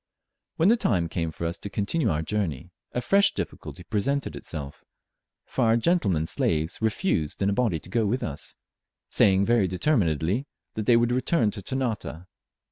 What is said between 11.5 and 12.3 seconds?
to Ternate.